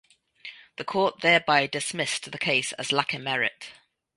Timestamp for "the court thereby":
0.77-1.67